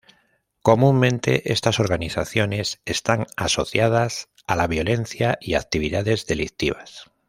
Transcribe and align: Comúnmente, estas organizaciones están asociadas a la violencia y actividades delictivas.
Comúnmente, 0.63 1.53
estas 1.53 1.79
organizaciones 1.79 2.81
están 2.85 3.27
asociadas 3.37 4.29
a 4.47 4.55
la 4.55 4.65
violencia 4.65 5.37
y 5.39 5.53
actividades 5.53 6.25
delictivas. 6.25 7.11